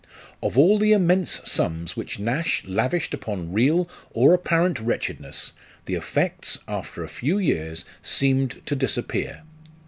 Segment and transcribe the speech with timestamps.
[0.41, 5.51] Of all the immense sums which Nash lavished upon real or apparent wretchedness,
[5.85, 9.43] the effects, after a few years seemed to disappear.